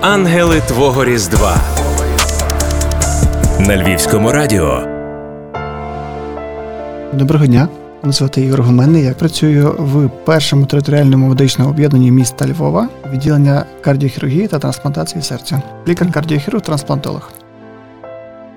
Ангели 0.00 0.60
Твого 0.60 1.04
Різдва 1.04 1.56
на 3.60 3.76
Львівському 3.76 4.32
радіо. 4.32 4.82
Доброго 7.12 7.46
дня. 7.46 7.68
Мене 8.02 8.12
звати 8.12 8.40
Ігор 8.40 8.62
Гуменний. 8.62 9.04
Я 9.04 9.12
працюю 9.12 9.74
в 9.78 10.10
першому 10.24 10.66
територіальному 10.66 11.28
медичному 11.28 11.70
об'єднанні 11.70 12.10
міста 12.10 12.48
Львова, 12.48 12.88
відділення 13.12 13.64
кардіохірургії 13.80 14.48
та 14.48 14.58
трансплантації 14.58 15.22
серця. 15.22 15.62
Лікар-кардіохірург, 15.88 16.62
трансплантолог. 16.62 17.30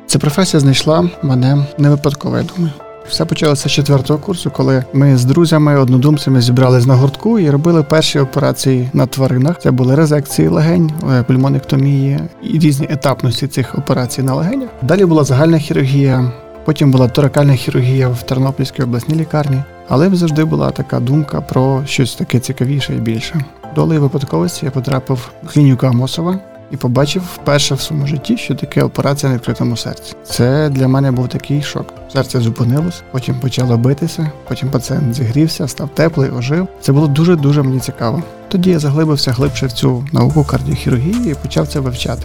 Ця 0.06 0.20
професія 0.20 0.60
знайшла 0.60 1.10
мене 1.22 1.66
не 1.78 1.90
випадково, 1.90 2.38
я 2.38 2.44
думаю. 2.44 2.74
Все 3.10 3.26
почалося 3.26 3.70
з 3.70 3.72
четвертого 3.72 4.20
курсу, 4.20 4.52
коли 4.52 4.84
ми 4.94 5.18
з 5.18 5.26
друзями, 5.26 5.80
однодумцями 5.80 6.42
зібрались 6.42 6.86
на 6.86 6.96
гуртку 6.96 7.40
і 7.40 7.50
робили 7.50 7.84
перші 7.84 8.20
операції 8.20 8.90
на 8.94 9.06
тваринах. 9.06 9.60
Це 9.60 9.72
були 9.72 9.96
резекції 9.96 10.48
легень, 10.48 10.92
е, 11.12 11.24
пульмонектомії 11.24 12.20
і 12.44 12.60
різні 12.60 12.88
етапності 12.90 13.48
цих 13.48 13.78
операцій 13.78 14.24
на 14.24 14.36
легенях. 14.36 14.70
Далі 14.82 15.06
була 15.06 15.24
загальна 15.24 15.58
хірургія, 15.58 16.32
потім 16.66 16.92
була 16.92 17.08
торакальна 17.08 17.54
хірургія 17.54 18.10
в 18.10 18.24
Тернопільській 18.24 18.84
обласній 18.84 19.16
лікарні. 19.16 19.64
Але 19.90 20.16
завжди 20.16 20.46
була 20.46 20.72
така 20.72 21.00
думка 21.00 21.42
про 21.42 21.82
щось 21.86 22.16
таке 22.16 22.40
цікавіше 22.40 22.94
і 22.94 23.00
більше. 23.00 23.46
Долею 23.76 24.02
випадковості 24.02 24.66
я 24.66 24.72
потрапив 24.72 25.32
в 25.44 25.54
клініку 25.54 25.86
Амосова 25.86 26.40
і 26.72 26.78
побачив 26.78 27.24
вперше 27.36 27.76
в 27.76 27.82
своєму 27.82 28.08
житті, 28.08 28.38
що 28.38 28.56
таке 28.56 28.84
операція 28.84 29.32
на 29.32 29.38
відкритому 29.38 29.78
серці. 29.78 30.14
Це 30.24 30.70
для 30.70 30.88
мене 30.88 31.12
був 31.12 31.28
такий 31.28 31.62
шок. 31.62 31.94
Серце 32.14 32.40
зупинилось, 32.40 33.04
потім 33.12 33.40
почало 33.40 33.78
битися, 33.78 34.32
потім 34.48 34.70
пацієнт 34.70 35.14
зігрівся, 35.14 35.68
став 35.68 35.90
теплий, 35.90 36.30
ожив. 36.30 36.68
Це 36.82 36.92
було 36.92 37.08
дуже 37.08 37.36
дуже 37.36 37.64
мені 37.64 37.80
цікаво. 37.80 38.24
Тоді 38.48 38.70
я 38.70 38.80
заглибився 38.80 39.32
глибше 39.32 39.66
в 39.66 39.72
цю 39.72 40.08
науку 40.12 40.44
кардіохірургії 40.44 41.32
і 41.32 41.36
почав 41.36 41.68
це 41.68 41.80
вивчати. 41.80 42.24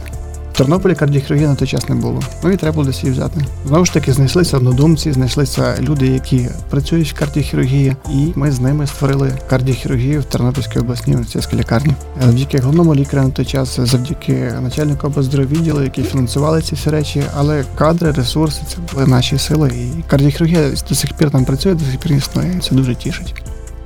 Тернополі 0.57 0.95
кардіохірургії 0.95 1.49
на 1.49 1.55
той 1.55 1.69
час 1.69 1.89
не 1.89 1.95
було. 1.95 2.23
Ну 2.43 2.51
і 2.51 2.57
треба 2.57 2.75
було 2.75 2.87
десь 2.87 3.03
її 3.03 3.13
взяти. 3.13 3.45
Знову 3.67 3.85
ж 3.85 3.93
таки, 3.93 4.13
знайшлися 4.13 4.57
однодумці, 4.57 5.13
знайшлися 5.13 5.75
люди, 5.81 6.07
які 6.07 6.49
працюють 6.71 7.13
в 7.13 7.19
кардіохірургії, 7.19 7.97
і 8.11 8.33
ми 8.35 8.53
з 8.53 8.61
ними 8.61 8.87
створили 8.87 9.33
кардіохірургію 9.51 10.21
в 10.21 10.25
Тернопільській 10.25 10.79
обласній 10.79 11.13
університетській 11.13 11.57
лікарні. 11.57 11.95
Завдяки 12.23 12.59
головному 12.59 12.95
лікарю 12.95 13.23
на 13.23 13.31
той 13.31 13.45
час, 13.45 13.81
завдяки 13.81 14.53
начальнику 14.63 15.07
облздравідділу, 15.07 15.83
які 15.83 16.03
фінансували 16.03 16.63
ці 16.63 16.75
всі 16.75 16.91
речі, 16.91 17.23
але 17.37 17.65
кадри, 17.79 18.11
ресурси 18.11 18.63
це 18.69 18.77
були 18.93 19.07
наші 19.07 19.39
сили. 19.39 19.69
І 19.69 20.03
кардіохірургія 20.03 20.71
до 20.89 20.95
сих 20.95 21.13
пір 21.13 21.31
там 21.31 21.45
працює, 21.45 21.75
до 21.75 21.85
сих 21.85 21.99
пір 21.99 22.13
існує. 22.13 22.61
Це 22.63 22.75
дуже 22.75 22.95
тішить. 22.95 23.35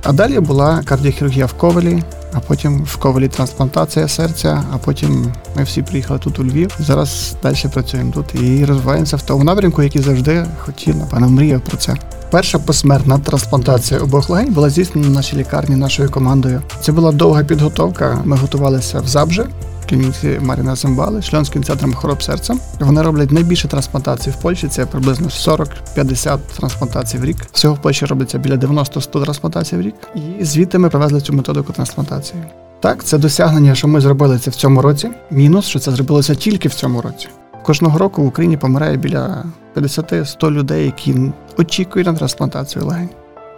А 0.03 0.13
далі 0.13 0.39
була 0.39 0.81
кардіохірургія 0.85 1.45
в 1.45 1.53
Ковелі, 1.53 2.03
а 2.33 2.39
потім 2.39 2.83
в 2.83 2.97
Ковелі 2.97 3.27
трансплантація 3.27 4.07
серця, 4.07 4.63
а 4.73 4.77
потім 4.77 5.33
ми 5.55 5.63
всі 5.63 5.81
приїхали 5.81 6.19
тут 6.19 6.39
у 6.39 6.43
Львів. 6.43 6.77
Зараз 6.79 7.35
далі 7.43 7.55
працюємо 7.73 8.11
тут 8.11 8.35
і 8.35 8.65
розвиваємося 8.65 9.17
в 9.17 9.21
тому 9.21 9.43
напрямку, 9.43 9.83
який 9.83 10.01
завжди 10.01 10.45
хотів, 10.59 10.95
напевно, 10.95 11.29
мріяв 11.29 11.61
про 11.61 11.77
це. 11.77 11.95
Перша 12.31 12.59
посмертна 12.59 13.19
трансплантація 13.19 13.99
обох 13.99 14.29
легень 14.29 14.53
була 14.53 14.69
здійснена 14.69 15.07
в 15.07 15.11
нашій 15.11 15.37
лікарні 15.37 15.75
нашою 15.75 16.11
командою. 16.11 16.61
Це 16.81 16.91
була 16.91 17.11
довга 17.11 17.43
підготовка. 17.43 18.21
Ми 18.25 18.37
готувалися 18.37 18.99
в 18.99 19.07
Забже, 19.07 19.45
клініці 19.91 20.39
Маріна 20.41 20.75
Зембали, 20.75 21.21
шльонським 21.21 21.63
центром 21.63 21.93
хвороб 21.93 22.23
серця. 22.23 22.55
Вони 22.79 23.01
роблять 23.01 23.31
найбільше 23.31 23.67
трансплантацій 23.67 24.29
в 24.29 24.35
Польщі. 24.35 24.67
Це 24.67 24.85
приблизно 24.85 25.27
40-50 25.27 26.37
трансплантацій 26.57 27.17
в 27.17 27.25
рік. 27.25 27.37
Всього 27.51 27.75
в 27.75 27.81
Польщі 27.81 28.05
робиться 28.05 28.37
біля 28.37 28.55
90-100 28.55 29.23
трансплантацій 29.23 29.77
в 29.77 29.81
рік. 29.81 29.95
І 30.15 30.45
звідти 30.45 30.77
ми 30.77 30.89
привезли 30.89 31.21
цю 31.21 31.33
методику 31.33 31.73
трансплантації. 31.73 32.43
Так, 32.79 33.03
це 33.03 33.17
досягнення, 33.17 33.75
що 33.75 33.87
ми 33.87 34.01
зробили 34.01 34.39
це 34.39 34.51
в 34.51 34.55
цьому 34.55 34.81
році. 34.81 35.09
Мінус, 35.31 35.65
що 35.65 35.79
це 35.79 35.91
зробилося 35.91 36.35
тільки 36.35 36.67
в 36.67 36.73
цьому 36.73 37.01
році. 37.01 37.27
Кожного 37.63 37.97
року 37.97 38.23
в 38.23 38.27
Україні 38.27 38.57
помирає 38.57 38.97
біля 38.97 39.45
50-100 39.75 40.51
людей, 40.51 40.85
які 40.85 41.15
очікують 41.57 42.07
на 42.07 42.13
трансплантацію 42.13 42.85
легень. 42.85 43.09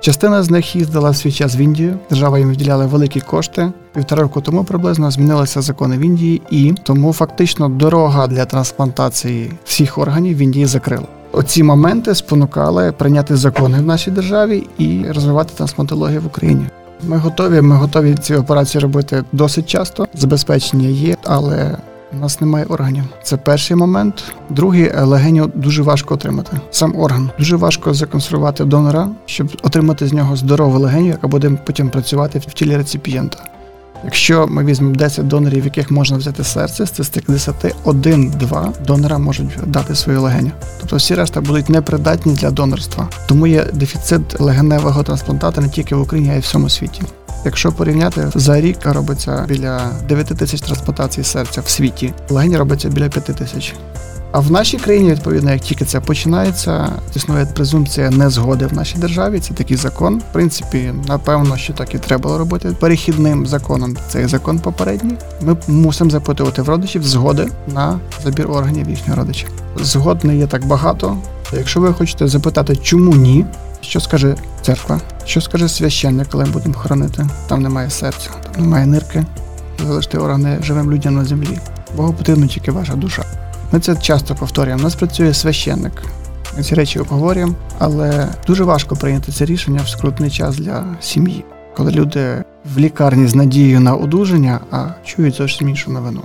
Частина 0.04 0.44
з 0.44 0.50
них 0.50 0.76
їздила 0.76 1.10
в 1.10 1.16
свій 1.16 1.32
час 1.32 1.56
в 1.56 1.58
Індію. 1.58 2.00
Держава 2.10 2.40
їм 2.40 2.48
виділяла 2.48 2.86
великі 2.86 3.20
кошти. 3.20 3.72
Півтора 3.94 4.22
року 4.22 4.42
тому 4.42 4.64
приблизно 4.64 5.12
змінилися 5.12 5.62
закони 5.62 5.98
в 5.98 6.02
Індії, 6.02 6.42
і 6.50 6.74
тому 6.84 7.14
фактично 7.14 7.70
дорога 7.70 8.28
для 8.28 8.46
трансплантації 8.46 9.52
всіх 9.66 9.98
органів 9.98 10.38
в 10.38 10.42
Індії 10.42 10.66
закрила. 10.66 11.08
Оці 11.32 11.64
моменти 11.64 12.16
спонукали 12.16 12.92
прийняти 12.92 13.36
закони 13.36 13.78
в 13.78 13.86
нашій 13.86 14.12
державі 14.12 14.68
і 14.78 15.06
розвивати 15.10 15.54
трансплантологію 15.58 16.22
в 16.22 16.26
Україні. 16.26 16.66
Ми 17.04 17.18
готові. 17.18 17.62
Ми 17.62 17.76
готові 17.76 18.16
ці 18.16 18.36
операції 18.36 18.82
робити 18.82 19.24
досить 19.32 19.66
часто. 19.66 20.08
Забезпечення 20.14 20.88
є, 20.88 21.18
але 21.24 21.78
у 22.14 22.20
нас 22.20 22.42
немає 22.42 22.66
органів. 22.66 23.04
Це 23.24 23.38
перший 23.38 23.78
момент. 23.78 24.24
Другий 24.50 24.92
легеню 24.98 25.52
дуже 25.56 25.82
важко 25.82 26.14
отримати. 26.14 26.60
Сам 26.72 27.00
орган 27.00 27.30
дуже 27.40 27.56
важко 27.56 27.94
законсервувати 27.94 28.66
донора, 28.66 29.10
щоб 29.26 29.52
отримати 29.64 30.08
з 30.08 30.14
нього 30.14 30.36
здорову 30.36 30.80
легеню, 30.80 31.08
яка 31.08 31.28
буде 31.28 31.52
потім 31.66 31.90
працювати 31.90 32.40
в 32.40 32.54
тілі 32.54 32.78
реципієнта. 32.78 33.38
Якщо 34.04 34.48
ми 34.48 34.66
візьмемо 34.66 34.96
10 34.96 35.28
донорів, 35.28 35.66
яких 35.66 35.92
можна 35.92 36.18
взяти 36.18 36.44
серце, 36.44 36.86
з 36.86 37.10
цих 37.10 37.24
10 37.28 37.76
один-два 37.84 38.74
донора 38.88 39.18
можуть 39.18 39.58
дати 39.66 39.96
свою 39.96 40.22
легеню. 40.22 40.52
Тобто 40.80 40.96
всі 40.96 41.16
решта 41.16 41.42
будуть 41.42 41.70
непридатні 41.70 42.34
для 42.34 42.52
донорства. 42.52 43.08
Тому 43.28 43.48
є 43.48 43.66
дефіцит 43.74 44.40
легеневого 44.40 45.04
трансплантата 45.04 45.62
не 45.62 45.70
тільки 45.70 45.96
в 45.96 46.02
Україні, 46.02 46.30
а 46.30 46.34
й 46.34 46.40
в 46.40 46.42
всьому 46.42 46.70
світі. 46.70 47.02
Якщо 47.46 47.72
порівняти 47.72 48.32
за 48.36 48.62
рік 48.62 48.78
робиться 48.84 49.46
біля 49.48 49.92
9 50.08 50.28
тисяч 50.28 50.62
трансплантацій 50.62 51.24
серця 51.24 51.62
в 51.62 51.70
світі, 51.70 52.14
легені 52.30 52.58
робиться 52.58 52.90
біля 52.90 53.10
5 53.10 53.26
тисяч. 53.26 53.76
А 54.34 54.40
в 54.40 54.52
нашій 54.52 54.78
країні, 54.78 55.12
відповідно, 55.12 55.52
як 55.52 55.62
тільки 55.62 55.86
це 55.86 56.00
починається, 56.00 56.90
існує 57.16 57.46
презумпція 57.46 58.10
незгоди 58.10 58.66
в 58.66 58.74
нашій 58.74 58.98
державі. 58.98 59.40
Це 59.40 59.54
такий 59.54 59.78
закон. 59.78 60.18
В 60.18 60.34
принципі, 60.34 60.94
напевно, 61.08 61.58
що 61.58 61.74
так 61.74 61.96
і 61.96 61.98
треба 61.98 62.24
було 62.24 62.38
робити. 62.38 62.76
Перехідним 62.80 63.48
законом 63.48 63.98
цей 64.10 64.28
закон 64.28 64.60
попередній. 64.60 65.16
Ми 65.42 65.58
мусимо 65.68 66.10
запитувати 66.10 66.62
в 66.62 66.70
родичів 66.70 67.04
згоди 67.04 67.48
на 67.68 68.00
забір 68.24 68.52
органів 68.52 68.90
їхнього 68.90 69.20
родича. 69.20 69.48
Згод 69.82 70.24
не 70.24 70.38
є 70.38 70.48
так 70.48 70.66
багато. 70.66 71.18
Якщо 71.58 71.80
ви 71.80 71.94
хочете 71.94 72.28
запитати, 72.28 72.76
чому 72.76 73.16
ні, 73.16 73.46
що 73.84 74.00
скаже 74.00 74.36
церква, 74.62 75.02
що 75.26 75.42
скаже 75.42 75.70
священник, 75.70 76.28
коли 76.30 76.46
ми 76.46 76.52
будемо 76.52 76.74
хоронити? 76.74 77.28
Там 77.48 77.62
немає 77.62 77.90
серця, 77.90 78.30
там 78.52 78.64
немає 78.64 78.86
нирки. 78.86 79.26
Залишити 79.88 80.18
органи 80.18 80.58
живим 80.62 80.92
людям 80.92 81.16
на 81.16 81.26
землі. 81.26 81.60
Богу 81.98 82.14
потрібна 82.14 82.48
тільки 82.48 82.72
ваша 82.72 82.96
душа. 82.96 83.24
Ми 83.72 83.80
це 83.80 83.96
часто 83.96 84.36
повторюємо. 84.36 84.82
У 84.82 84.84
нас 84.84 84.96
працює 84.96 85.34
священник. 85.34 86.04
Ми 86.58 86.64
ці 86.64 86.76
речі 86.76 87.00
обговорюємо, 87.00 87.54
але 87.80 88.28
дуже 88.48 88.64
важко 88.64 88.96
прийняти 88.96 89.32
це 89.32 89.46
рішення 89.46 89.82
в 89.82 89.90
скрутний 89.90 90.32
час 90.32 90.58
для 90.58 90.86
сім'ї, 91.02 91.46
коли 91.78 91.92
люди 91.92 92.44
в 92.76 92.78
лікарні 92.78 93.28
з 93.28 93.36
надією 93.36 93.80
на 93.80 93.96
одужання, 93.96 94.60
а 94.72 94.86
чують 95.06 95.36
зовсім 95.36 95.70
іншу 95.70 95.92
новину. 95.92 96.22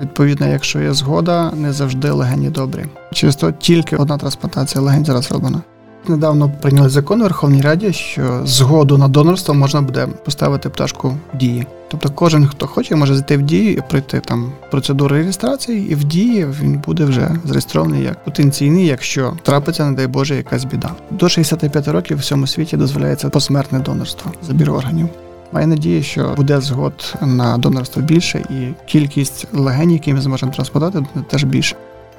Відповідно, 0.00 0.46
якщо 0.48 0.80
є 0.80 0.94
згода, 0.94 1.52
не 1.56 1.72
завжди 1.72 2.10
легені 2.10 2.50
добрі. 2.50 2.84
Через 3.12 3.36
то 3.36 3.52
тільки 3.52 3.96
одна 3.96 4.18
трансплантація 4.18 4.84
легень 4.84 5.04
зараз 5.04 5.32
роблена. 5.32 5.62
Недавно 6.08 6.50
прийняли 6.60 6.88
закон 6.88 7.20
у 7.20 7.22
Верховній 7.22 7.60
Раді, 7.60 7.92
що 7.92 8.40
згоду 8.44 8.98
на 8.98 9.08
донорство 9.08 9.54
можна 9.54 9.82
буде 9.82 10.06
поставити 10.24 10.68
пташку 10.68 11.16
в 11.34 11.36
дії. 11.36 11.66
Тобто 11.88 12.10
кожен, 12.10 12.46
хто 12.46 12.66
хоче, 12.66 12.96
може 12.96 13.14
зайти 13.14 13.36
в 13.36 13.42
дію 13.42 13.72
і 13.72 13.80
пройти 13.90 14.20
там 14.20 14.52
процедуру 14.70 15.16
реєстрації, 15.16 15.90
і 15.90 15.94
в 15.94 16.04
дії 16.04 16.46
він 16.60 16.82
буде 16.86 17.04
вже 17.04 17.30
зареєстрований 17.44 18.02
як 18.02 18.24
потенційний, 18.24 18.86
якщо 18.86 19.36
трапиться, 19.42 19.84
не 19.84 19.96
дай 19.96 20.06
Боже, 20.06 20.36
якась 20.36 20.64
біда. 20.64 20.90
До 21.10 21.28
65 21.28 21.88
років 21.88 22.16
в 22.16 22.20
всьому 22.20 22.46
світі 22.46 22.76
дозволяється 22.76 23.28
посмертне 23.28 23.78
донорство, 23.78 24.32
забір 24.42 24.70
органів. 24.70 25.08
Маю 25.52 25.66
надію, 25.66 26.02
що 26.02 26.34
буде 26.36 26.60
згод 26.60 27.14
на 27.22 27.58
донорство 27.58 28.02
більше, 28.02 28.38
і 28.38 28.74
кількість 28.86 29.46
легень, 29.52 29.90
які 29.90 30.14
ми 30.14 30.20
зможемо 30.20 30.52
трансплантувати, 30.52 31.06
теж 31.28 31.44
більше. 31.44 31.76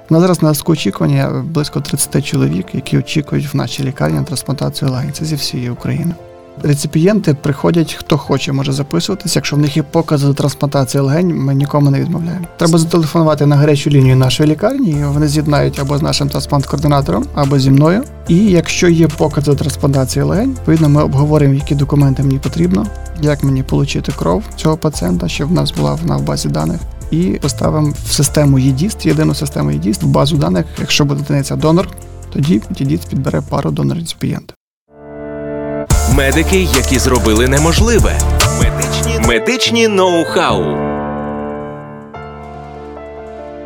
На 0.09 0.19
зараз 0.19 0.41
на 0.41 0.53
очікування 0.65 1.43
близько 1.45 1.81
30 1.81 2.25
чоловік, 2.25 2.65
які 2.73 2.97
очікують 2.97 3.53
в 3.53 3.57
нашій 3.57 3.83
лікарні 3.83 4.17
на 4.17 4.23
трансплантацію 4.23 4.91
легень. 4.91 5.13
Це 5.13 5.25
зі 5.25 5.35
всієї 5.35 5.69
України. 5.69 6.15
Реципієнти 6.63 7.33
приходять, 7.33 7.93
хто 7.93 8.17
хоче, 8.17 8.51
може 8.51 8.71
записуватися. 8.71 9.39
Якщо 9.39 9.55
в 9.55 9.59
них 9.59 9.77
є 9.77 9.83
покази 9.83 10.27
до 10.27 10.33
трансплантації 10.33 11.01
легень, 11.01 11.35
ми 11.35 11.55
нікому 11.55 11.89
не 11.89 11.99
відмовляємо. 11.99 12.45
Треба 12.57 12.77
зателефонувати 12.77 13.45
на 13.45 13.55
гарячу 13.55 13.89
лінію 13.89 14.15
нашої 14.15 14.49
лікарні. 14.49 14.89
і 14.89 15.03
Вони 15.03 15.27
з'єднають 15.27 15.79
або 15.79 15.97
з 15.97 16.01
нашим 16.01 16.29
трансплант-координатором, 16.29 17.25
або 17.35 17.59
зі 17.59 17.71
мною. 17.71 18.03
І 18.27 18.37
якщо 18.37 18.89
є 18.89 19.07
покази 19.07 19.51
до 19.51 19.57
трансплантації 19.57 20.23
легень, 20.23 20.51
відповідно 20.51 20.89
ми 20.89 21.03
обговоримо, 21.03 21.53
які 21.53 21.75
документи 21.75 22.23
мені 22.23 22.39
потрібно, 22.39 22.85
як 23.21 23.43
мені 23.43 23.63
отримати 23.71 24.11
кров 24.11 24.43
цього 24.55 24.77
пацієнта, 24.77 25.27
щоб 25.27 25.49
в 25.49 25.51
нас 25.51 25.71
була 25.71 25.93
вона 25.93 26.17
в 26.17 26.21
базі 26.21 26.49
даних 26.49 26.79
і 27.11 27.39
поставимо 27.41 27.93
в 28.05 28.11
систему 28.11 28.59
ЄДІСТ, 28.59 29.05
єдину 29.05 29.35
систему 29.35 29.71
ЄДІСТ, 29.71 30.03
в 30.03 30.07
базу 30.07 30.37
даних, 30.37 30.65
якщо 30.79 31.05
буде 31.05 31.21
дитиниця 31.21 31.55
донор, 31.55 31.87
тоді 32.33 32.61
ЄДІСТ 32.77 33.09
підбере 33.09 33.41
пару 33.49 33.71
донор 33.71 33.97
реципієнта. 33.97 34.53
Медики, 36.15 36.67
які 36.75 36.99
зробили 36.99 37.47
неможливе. 37.47 38.13
Медичні 38.63 39.27
медичні 39.27 39.87
ноу-хау. 39.87 40.95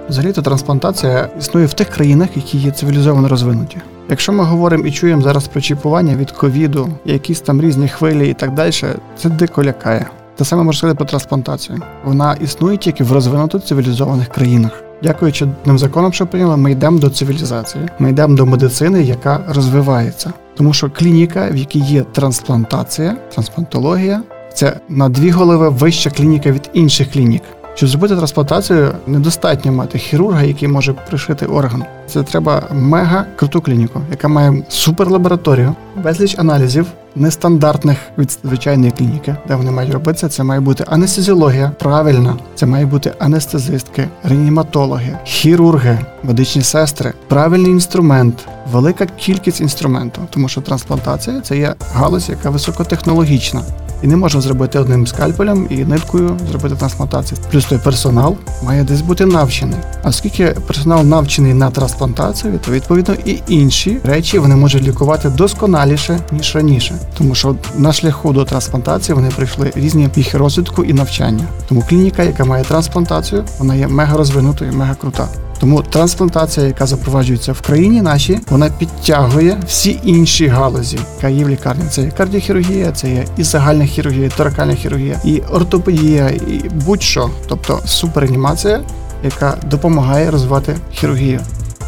Взагалі-то 0.10 0.42
трансплантація 0.42 1.30
існує 1.40 1.66
в 1.66 1.74
тих 1.74 1.90
країнах, 1.90 2.30
які 2.36 2.58
є 2.58 2.72
цивілізовано 2.72 3.28
розвинуті. 3.28 3.78
Якщо 4.10 4.34
ми 4.34 4.44
говоримо 4.44 4.86
і 4.86 4.92
чуємо 4.92 5.22
зараз 5.22 5.48
про 5.48 5.62
чіпування 5.62 6.16
від 6.16 6.32
ковіду, 6.32 6.90
якісь 7.06 7.42
там 7.42 7.62
різні 7.62 7.90
хвилі 7.90 8.30
і 8.30 8.34
так 8.34 8.54
далі, 8.54 8.72
це 9.18 9.30
дико 9.30 9.64
лякає. 9.64 10.06
Те 10.40 10.46
саме 10.46 10.64
можна 10.64 10.78
сказати 10.78 10.98
про 10.98 11.06
трансплантацію. 11.06 11.80
Вона 12.06 12.34
існує 12.34 12.78
тільки 12.78 13.04
в 13.04 13.12
розвинутих 13.12 13.64
цивілізованих 13.64 14.28
країнах. 14.28 14.84
Дякуючи 15.04 15.48
тим 15.66 15.80
законам, 15.80 16.14
що 16.14 16.28
прийняли, 16.28 16.58
ми 16.58 16.72
йдемо 16.72 17.00
до 17.00 17.10
цивілізації, 17.10 17.88
ми 18.00 18.10
йдемо 18.10 18.36
до 18.36 18.46
медицини, 18.46 19.04
яка 19.04 19.42
розвивається. 19.48 20.34
Тому 20.56 20.74
що 20.74 20.90
клініка, 20.90 21.50
в 21.52 21.56
якій 21.56 21.80
є 21.80 22.02
трансплантація, 22.02 23.18
трансплантологія, 23.34 24.22
це 24.54 24.80
на 24.90 25.10
дві 25.10 25.30
голови 25.30 25.70
вища 25.70 26.10
клініка 26.10 26.52
від 26.52 26.70
інших 26.74 27.12
клінік. 27.12 27.44
Щоб 27.80 27.90
зробити 27.90 28.16
трансплантацію, 28.16 28.92
недостатньо 29.08 29.72
мати 29.72 30.00
хірурга, 30.00 30.44
який 30.44 30.68
може 30.68 30.94
пришити 30.94 31.46
орган. 31.46 31.84
Це 32.08 32.24
треба 32.24 32.64
мега 32.72 33.26
круту 33.36 33.62
клініку, 33.62 34.02
яка 34.12 34.28
має 34.28 34.64
суперлабораторію, 34.70 35.76
безліч 36.04 36.36
аналізів, 36.40 36.86
нестандартних 37.16 37.98
від 38.18 38.40
звичайної 38.44 38.92
клініки, 38.92 39.36
де 39.48 39.56
вони 39.56 39.72
мають 39.72 39.94
робитися. 39.94 40.30
Це 40.30 40.44
має 40.44 40.62
бути 40.62 40.86
анестезіологія, 40.88 41.72
правильна, 41.80 42.38
це 42.56 42.66
має 42.66 42.86
бути 42.86 43.14
анестезистки, 43.20 44.08
реаніматологи, 44.24 45.18
хірурги, 45.24 46.00
медичні 46.24 46.62
сестри, 46.62 47.14
правильний 47.28 47.72
інструмент, 47.72 48.46
велика 48.72 49.06
кількість 49.06 49.62
інструменту, 49.62 50.22
тому 50.30 50.50
що 50.50 50.62
трансплантація 50.62 51.42
це 51.42 51.58
є 51.58 51.76
галузь, 51.94 52.30
яка 52.30 52.50
високотехнологічна. 52.50 53.62
І 54.04 54.08
не 54.08 54.16
можна 54.16 54.42
зробити 54.42 54.80
одним 54.80 55.08
скальпелем 55.08 55.68
і 55.70 55.76
ниткою 55.76 56.38
зробити 56.50 56.76
трансплантацію. 56.76 57.40
Плюс 57.52 57.66
той 57.66 57.78
персонал 57.78 58.38
має 58.64 58.84
десь 58.84 59.02
бути 59.02 59.26
навчений. 59.26 59.80
А 60.04 60.10
оскільки 60.10 60.46
персонал 60.68 61.06
навчений 61.06 61.54
на 61.54 61.72
трансплантацію, 61.72 62.60
то 62.66 62.72
відповідно 62.72 63.16
і 63.26 63.40
інші 63.48 64.00
речі 64.04 64.40
вони 64.40 64.56
можуть 64.56 64.84
лікувати 64.84 65.30
досконаліше 65.30 66.20
ніж 66.32 66.56
раніше, 66.56 66.96
тому 67.18 67.36
що 67.36 67.56
на 67.78 67.94
шляху 67.94 68.34
до 68.34 68.46
трансплантації 68.46 69.16
вони 69.16 69.30
прийшли 69.30 69.72
різні 69.76 70.08
піхи 70.08 70.38
розвитку 70.38 70.84
і 70.84 70.94
навчання. 70.94 71.44
Тому 71.70 71.84
клініка, 71.90 72.24
яка 72.24 72.46
має 72.46 72.64
трансплантацію, 72.64 73.44
вона 73.60 73.76
є 73.76 73.88
мега 73.88 74.18
розвинутою, 74.18 74.74
мега 74.74 74.96
крута. 74.96 75.28
Тому 75.60 75.82
трансплантація, 75.82 76.68
яка 76.68 76.86
запроваджується 76.86 77.54
в 77.54 77.62
країні 77.62 78.02
нашій, 78.02 78.40
вона 78.50 78.70
підтягує 78.70 79.58
всі 79.68 80.00
інші 80.04 80.48
галузі, 80.48 81.00
яка 81.16 81.30
є 81.30 81.46
в 81.46 81.50
лікарні. 81.50 81.84
Це 81.90 82.02
є 82.02 82.12
кардіохірургія, 82.12 82.92
це 82.92 83.10
є 83.10 83.26
і 83.38 83.44
загальна 83.44 83.86
хірургія, 83.86 84.26
і 84.26 84.30
торакальна 84.30 84.76
хірургія, 84.76 85.22
і 85.26 85.42
ортопедія, 85.52 86.30
і 86.30 86.70
будь-що, 86.86 87.30
тобто 87.48 87.80
суперанімація, 87.86 88.82
яка 89.24 89.58
допомагає 89.66 90.32
розвивати 90.32 90.76
хірургію. 90.94 91.40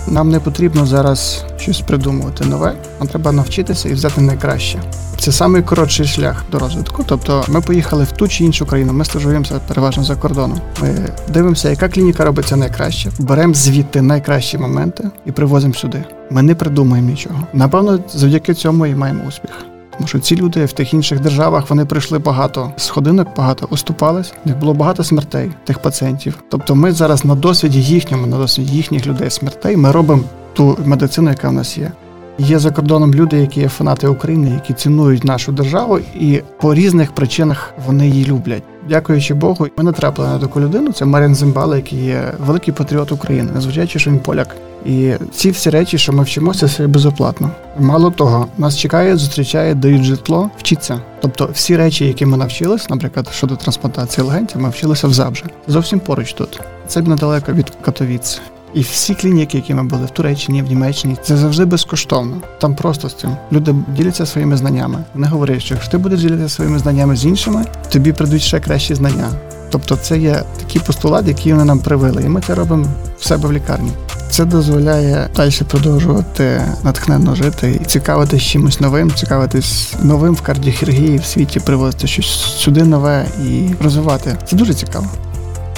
Нам 0.07 0.29
не 0.29 0.39
потрібно 0.39 0.85
зараз 0.85 1.45
щось 1.57 1.81
придумувати 1.81 2.45
нове, 2.45 2.73
нам 2.99 3.07
треба 3.07 3.31
навчитися 3.31 3.89
і 3.89 3.93
взяти 3.93 4.21
найкраще. 4.21 4.79
Це 5.17 5.47
найкоротший 5.47 6.05
шлях 6.05 6.43
до 6.51 6.59
розвитку. 6.59 7.03
Тобто 7.07 7.45
ми 7.47 7.61
поїхали 7.61 8.03
в 8.03 8.11
ту 8.11 8.27
чи 8.27 8.43
іншу 8.43 8.65
країну, 8.65 8.93
ми 8.93 9.05
стажуємося 9.05 9.59
переважно 9.67 10.03
за 10.03 10.15
кордоном. 10.15 10.61
Ми 10.81 10.95
дивимося, 11.29 11.69
яка 11.69 11.89
клініка 11.89 12.25
робиться 12.25 12.55
найкраще. 12.55 13.11
Беремо 13.19 13.53
звідти 13.53 14.01
найкращі 14.01 14.57
моменти 14.57 15.09
і 15.25 15.31
привозимо 15.31 15.73
сюди. 15.73 16.03
Ми 16.29 16.41
не 16.41 16.55
придумаємо 16.55 17.09
нічого. 17.09 17.47
Напевно, 17.53 17.99
завдяки 18.13 18.53
цьому 18.53 18.85
і 18.85 18.95
маємо 18.95 19.23
успіх. 19.27 19.70
Тому 20.01 20.07
що 20.07 20.19
ці 20.19 20.35
люди 20.35 20.65
в 20.65 20.71
тих 20.71 20.93
інших 20.93 21.19
державах 21.19 21.69
вони 21.69 21.85
пройшли 21.85 22.19
багато 22.19 22.71
сходинок, 22.77 23.27
багато 23.37 23.67
уступались. 23.69 24.33
В 24.45 24.47
них 24.47 24.57
було 24.57 24.73
багато 24.73 25.03
смертей 25.03 25.51
тих 25.63 25.79
пацієнтів. 25.79 26.43
Тобто, 26.49 26.75
ми 26.75 26.91
зараз 26.91 27.25
на 27.25 27.35
досвіді 27.35 27.81
їхньому, 27.81 28.27
на 28.27 28.37
досвіді 28.37 28.75
їхніх 28.75 29.07
людей 29.07 29.29
смертей, 29.29 29.77
ми 29.77 29.91
робимо 29.91 30.23
ту 30.53 30.77
медицину, 30.85 31.29
яка 31.29 31.49
в 31.49 31.53
нас 31.53 31.77
є. 31.77 31.91
Є 32.37 32.59
за 32.59 32.71
кордоном 32.71 33.13
люди, 33.13 33.37
які 33.37 33.59
є 33.59 33.69
фанати 33.69 34.07
України, 34.07 34.49
які 34.49 34.73
цінують 34.73 35.23
нашу 35.23 35.51
державу, 35.51 35.99
і 36.19 36.41
по 36.59 36.73
різних 36.73 37.11
причинах 37.11 37.73
вони 37.87 38.09
її 38.09 38.25
люблять. 38.25 38.63
Дякуючи 38.89 39.33
Богу, 39.33 39.67
ми 39.77 39.83
натрапили 39.83 40.27
на 40.27 40.39
таку 40.39 40.61
людину. 40.61 40.91
Це 40.91 41.05
Марін 41.05 41.35
Зимбала, 41.35 41.75
який 41.75 42.05
є 42.05 42.33
великий 42.45 42.73
патріот 42.73 43.11
України, 43.11 43.51
незважаючи, 43.53 43.99
що 43.99 44.11
він 44.11 44.19
поляк. 44.19 44.55
І 44.85 45.13
ці 45.35 45.51
всі 45.51 45.69
речі, 45.69 45.97
що 45.97 46.13
ми 46.13 46.23
вчимося, 46.23 46.67
це 46.67 46.87
безоплатно. 46.87 47.51
Мало 47.79 48.11
того, 48.11 48.47
нас 48.57 48.77
чекає, 48.77 49.17
зустрічає, 49.17 49.75
дають 49.75 50.03
житло, 50.03 50.49
вчиться. 50.57 50.99
Тобто, 51.21 51.49
всі 51.53 51.77
речі, 51.77 52.05
які 52.05 52.25
ми 52.25 52.37
навчились, 52.37 52.89
наприклад, 52.89 53.29
щодо 53.33 53.55
трансплантації 53.55 54.27
легенців, 54.27 54.61
ми 54.61 54.69
вчилися 54.69 55.07
в 55.07 55.13
Забже. 55.13 55.45
Зовсім 55.67 55.99
поруч 55.99 56.33
тут. 56.33 56.59
Це 56.87 57.01
недалеко 57.01 57.53
від 57.53 57.71
Катовіць. 57.81 58.41
І 58.73 58.81
всі 58.81 59.15
клініки, 59.15 59.57
які 59.57 59.73
ми 59.73 59.83
були 59.83 60.05
в 60.05 60.09
Туреччині, 60.09 60.61
в 60.61 60.67
Німеччині, 60.67 61.17
це 61.23 61.37
завжди 61.37 61.65
безкоштовно. 61.65 62.41
Там 62.59 62.75
просто 62.75 63.09
з 63.09 63.13
цим 63.13 63.35
люди 63.51 63.75
діляться 63.97 64.25
своїми 64.25 64.57
знаннями. 64.57 65.03
Вони 65.13 65.27
говорять, 65.27 65.61
що 65.61 65.73
якщо 65.73 65.91
ти 65.91 65.97
будеш 65.97 66.21
ділитися 66.21 66.49
своїми 66.49 66.79
знаннями 66.79 67.15
з 67.15 67.25
іншими, 67.25 67.65
тобі 67.89 68.13
прийдуть 68.13 68.41
ще 68.41 68.59
кращі 68.59 68.95
знання. 68.95 69.29
Тобто, 69.69 69.95
це 69.95 70.19
є 70.19 70.43
такий 70.59 70.81
постулат, 70.85 71.27
який 71.27 71.53
вони 71.53 71.65
нам 71.65 71.79
привили, 71.79 72.23
і 72.23 72.29
ми 72.29 72.41
це 72.41 72.55
робимо 72.55 72.85
в 73.19 73.25
себе 73.25 73.47
в 73.47 73.53
лікарні. 73.53 73.91
Це 74.31 74.45
дозволяє 74.45 75.29
далі 75.35 75.51
продовжувати 75.67 76.61
натхненно 76.83 77.35
жити 77.35 77.79
і 77.81 77.85
цікавитись 77.85 78.43
чимось 78.43 78.79
новим, 78.79 79.11
цікавитись 79.11 79.93
новим 80.03 80.33
в 80.33 80.41
кардіохірургії 80.41 81.17
в 81.17 81.25
світі, 81.25 81.59
привозити 81.59 82.07
щось 82.07 82.25
сюди 82.57 82.83
нове 82.83 83.25
і 83.45 83.69
розвивати. 83.83 84.37
Це 84.45 84.55
дуже 84.55 84.73
цікаво. 84.73 85.05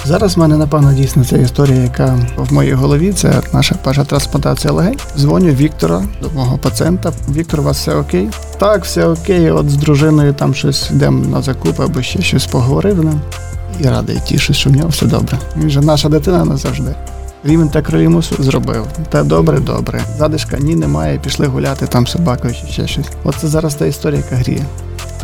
Зараз 0.04 0.36
в 0.36 0.40
мене, 0.40 0.56
напевно, 0.56 0.92
дійсно 0.92 1.24
ця 1.24 1.36
історія, 1.36 1.82
яка 1.82 2.18
в 2.36 2.52
моїй 2.52 2.72
голові, 2.72 3.12
це 3.12 3.42
наша 3.52 3.74
перша 3.84 4.04
трансплантація 4.04 4.72
легень. 4.72 4.98
Дзвоню 5.18 5.50
Віктора, 5.50 6.02
до 6.22 6.30
мого 6.30 6.58
пацієнта. 6.58 7.12
Віктор, 7.28 7.60
у 7.60 7.62
вас 7.62 7.78
все 7.78 7.94
окей? 7.94 8.28
Так, 8.58 8.84
все 8.84 9.06
окей. 9.06 9.50
От 9.50 9.70
з 9.70 9.76
дружиною 9.76 10.32
там 10.32 10.54
щось 10.54 10.90
йдемо 10.90 11.26
на 11.26 11.42
закуп 11.42 11.80
або 11.80 12.02
ще 12.02 12.22
щось 12.22 12.46
поговорив 12.46 13.04
нам. 13.04 13.20
І 13.80 13.84
радий 13.84 14.20
тішусь, 14.28 14.56
що 14.56 14.70
в 14.70 14.72
нього 14.72 14.88
все 14.88 15.06
добре. 15.06 15.38
Він 15.56 15.70
же 15.70 15.80
наша 15.80 16.08
дитина 16.08 16.44
назавжди. 16.44 16.94
Рівень 17.44 17.68
та 17.68 17.82
кроїмусу 17.82 18.42
зробив. 18.42 18.86
Та 19.08 19.22
добре, 19.22 19.60
добре. 19.60 20.00
Задишка 20.18 20.58
ні, 20.58 20.76
немає, 20.76 21.18
пішли 21.18 21.46
гуляти 21.46 21.86
там 21.86 22.06
собакою 22.06 22.54
чи 22.54 22.66
ще 22.66 22.86
щось. 22.86 23.06
Оце 23.24 23.46
зараз 23.46 23.74
та 23.74 23.86
історія, 23.86 24.20
яка 24.20 24.36
гріє 24.36 24.66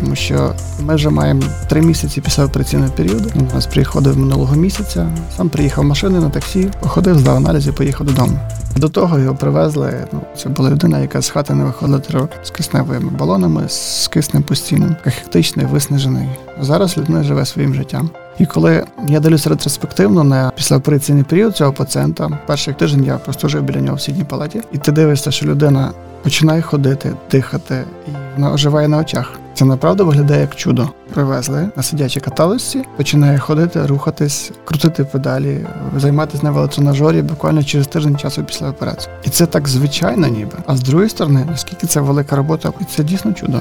тому 0.01 0.17
що 0.17 0.55
ми 0.81 0.95
вже 0.95 1.11
маємо 1.11 1.43
три 1.69 1.83
місяці 1.83 2.21
після 2.21 2.45
операційного 2.45 2.93
періоду. 2.93 3.31
У 3.51 3.55
нас 3.55 3.67
приходив 3.67 4.19
минулого 4.19 4.57
місяця. 4.57 5.11
Сам 5.37 5.49
приїхав 5.49 5.85
машиною 5.85 6.23
на 6.23 6.31
таксі, 6.31 6.71
походив, 6.81 7.19
здав 7.19 7.37
аналізи, 7.37 7.73
поїхав 7.73 8.07
додому. 8.07 8.39
До 8.77 8.89
того 8.89 9.19
його 9.19 9.35
привезли. 9.35 10.07
Ну, 10.13 10.21
це 10.37 10.49
була 10.49 10.71
людина, 10.71 11.01
яка 11.01 11.23
з 11.23 11.29
хати 11.29 11.55
не 11.55 11.65
виходила 11.65 11.99
три 11.99 12.19
роки 12.19 12.37
з 12.43 12.51
кисневими 12.51 13.11
балонами, 13.11 13.69
з 13.69 14.09
киснем 14.09 14.43
постійним, 14.43 14.97
кахектичний, 15.05 15.67
виснажений. 15.67 16.29
Зараз 16.61 16.99
людина 16.99 17.23
живе 17.23 17.47
своїм 17.47 17.75
життям. 17.75 18.11
І 18.41 18.47
коли 18.47 18.85
я 19.09 19.21
дивлюся 19.21 19.51
ретроспективно 19.51 20.25
на 20.25 20.53
післяопераційний 20.57 21.25
період 21.25 21.57
цього 21.57 21.73
пацієнта, 21.73 22.39
перший 22.47 22.75
тиждень 22.75 23.05
я 23.05 23.19
просто 23.19 23.49
жив 23.49 23.63
біля 23.63 23.81
нього 23.81 23.97
в 23.97 24.01
сідній 24.01 24.25
палаті, 24.25 24.61
і 24.73 24.79
ти 24.79 24.93
дивишся, 24.93 25.31
що 25.31 25.47
людина 25.47 25.91
починає 26.23 26.63
ходити, 26.63 27.13
дихати, 27.31 27.85
і 28.09 28.11
вона 28.37 28.53
оживає 28.53 28.89
на 28.89 28.99
очах. 28.99 29.33
Це 29.55 29.65
направду 29.65 30.07
виглядає 30.07 30.41
як 30.41 30.57
чудо. 30.57 30.89
Привезли 31.15 31.69
на 31.77 31.83
сидячій 31.83 32.21
каталочці, 32.21 32.85
починає 32.97 33.39
ходити, 33.39 33.87
рухатись, 33.87 34.53
крутити 34.65 35.05
педалі, 35.05 35.67
займатися 35.97 36.45
на 36.45 36.51
велотренажері 36.51 37.23
буквально 37.23 37.63
через 37.65 37.87
тиждень 37.87 38.17
часу 38.17 38.45
після 38.45 38.71
операції. 38.71 39.15
І 39.25 39.31
це 39.31 39.47
так 39.47 39.69
звичайно, 39.69 40.27
ніби. 40.27 40.53
А 40.67 40.77
з 40.77 40.81
другої 40.83 41.09
сторони, 41.09 41.47
наскільки 41.51 41.87
це 41.87 42.01
велика 42.01 42.37
робота, 42.37 42.73
і 42.81 42.85
це 42.85 43.05
дійсно 43.05 43.33
чудо. 43.33 43.61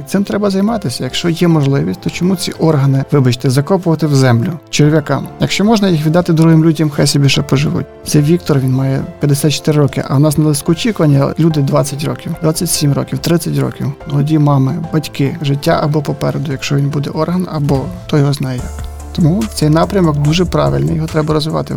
І 0.00 0.02
цим 0.06 0.24
треба 0.24 0.50
займатися. 0.50 1.04
Якщо 1.04 1.28
є 1.28 1.48
можливість, 1.48 2.00
то 2.00 2.10
чому 2.10 2.36
ці 2.36 2.52
органи, 2.52 3.04
вибачте, 3.12 3.50
закопувати 3.50 4.06
в 4.06 4.14
землю 4.14 4.52
черв'якам? 4.70 5.28
Якщо 5.40 5.64
можна 5.64 5.88
їх 5.88 6.06
віддати 6.06 6.32
другим 6.32 6.64
людям, 6.64 6.90
хай 6.90 7.06
собі 7.06 7.28
ще 7.28 7.42
поживуть. 7.42 7.86
Це 8.06 8.20
Віктор, 8.20 8.58
він 8.58 8.72
має 8.72 9.02
54 9.20 9.80
роки, 9.80 10.04
а 10.08 10.16
в 10.16 10.20
нас 10.20 10.38
на 10.38 10.44
лиску 10.44 10.72
очікування 10.72 11.34
люди 11.38 11.60
20 11.60 12.04
років, 12.04 12.32
27 12.42 12.92
років, 12.92 13.18
30 13.18 13.58
років. 13.58 13.92
Молоді 14.10 14.38
мами, 14.38 14.84
батьки, 14.92 15.36
життя 15.42 15.80
або 15.82 16.02
попереду, 16.02 16.52
якщо 16.52 16.76
він 16.76 16.88
буде 16.88 17.10
орган, 17.10 17.48
або 17.52 17.80
хто 18.06 18.18
його 18.18 18.32
знає 18.32 18.56
як. 18.56 18.84
Тому 19.12 19.44
цей 19.54 19.70
напрямок 19.70 20.18
дуже 20.18 20.44
правильний, 20.44 20.94
його 20.94 21.06
треба 21.06 21.34
розвивати. 21.34 21.74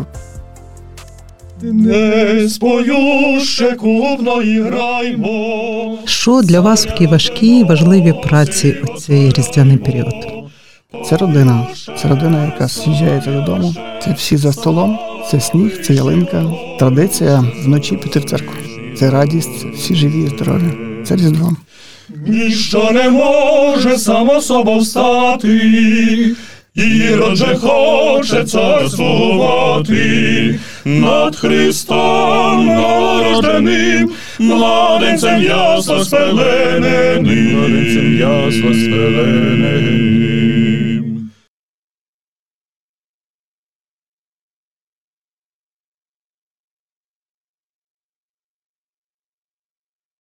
Не 1.61 2.49
спою 2.49 3.39
ще 3.39 3.71
клубно 3.71 4.41
і 4.41 4.61
граймо. 4.61 5.97
Що 6.05 6.41
для 6.41 6.59
вас 6.59 6.85
в 6.85 6.89
такій 6.89 7.07
важкій 7.07 7.63
важливій 7.63 8.13
праці 8.23 8.75
у 8.83 8.99
цей 8.99 9.29
різдвяний 9.31 9.77
період? 9.77 10.13
Це 11.05 11.17
родина. 11.17 11.67
Це 11.97 12.07
родина, 12.07 12.45
яка 12.45 12.67
з'їжджається 12.67 13.31
додому. 13.31 13.75
Це 14.03 14.13
всі 14.13 14.37
за 14.37 14.53
столом, 14.53 14.99
це 15.31 15.39
сніг, 15.39 15.81
це 15.81 15.93
ялинка. 15.93 16.45
Традиція 16.79 17.43
вночі 17.65 17.95
піти 17.97 18.19
в 18.19 18.23
церкву. 18.23 18.55
Це 18.97 19.09
радість, 19.09 19.65
всі 19.75 19.95
живі 19.95 20.23
і 20.23 20.27
здорові. 20.27 20.73
Це 21.05 21.15
різдво. 21.15 21.55
Ніщо 22.27 22.91
не 22.93 23.09
може 23.09 23.97
само 23.97 24.41
собою 24.41 24.79
встати. 24.79 25.47
Ірод 26.75 27.35
же 27.35 27.55
хоче 27.55 28.43
царствувати 28.43 29.99
над 30.85 31.35
Христом 31.35 32.65
народженим, 32.65 34.11
младенцем 34.39 35.41
ясно 35.43 36.03
спелененим, 36.05 37.57
младенцем 37.57 38.17
ясно 38.17 38.73
спелененим. 38.73 40.29